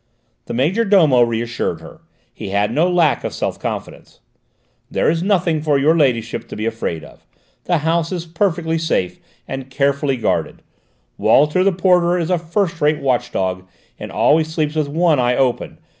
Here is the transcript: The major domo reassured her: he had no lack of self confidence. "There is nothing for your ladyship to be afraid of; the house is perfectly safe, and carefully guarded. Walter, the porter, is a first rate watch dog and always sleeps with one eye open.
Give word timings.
The 0.45 0.55
major 0.55 0.83
domo 0.83 1.21
reassured 1.21 1.79
her: 1.81 2.01
he 2.33 2.49
had 2.49 2.73
no 2.73 2.89
lack 2.91 3.23
of 3.23 3.35
self 3.35 3.59
confidence. 3.59 4.19
"There 4.89 5.11
is 5.11 5.21
nothing 5.21 5.61
for 5.61 5.77
your 5.77 5.95
ladyship 5.95 6.47
to 6.47 6.55
be 6.55 6.65
afraid 6.65 7.03
of; 7.03 7.23
the 7.65 7.77
house 7.85 8.11
is 8.11 8.25
perfectly 8.25 8.79
safe, 8.79 9.19
and 9.47 9.69
carefully 9.69 10.17
guarded. 10.17 10.63
Walter, 11.19 11.63
the 11.63 11.71
porter, 11.71 12.17
is 12.17 12.31
a 12.31 12.39
first 12.39 12.81
rate 12.81 12.97
watch 12.99 13.31
dog 13.31 13.67
and 13.99 14.11
always 14.11 14.51
sleeps 14.51 14.73
with 14.73 14.89
one 14.89 15.19
eye 15.19 15.35
open. 15.35 15.77